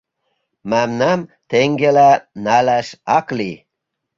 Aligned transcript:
Мӓмнам 0.69 1.21
тенгела 1.49 2.11
нӓлаш 2.43 2.87
ак 3.17 3.27
ли. 3.37 3.51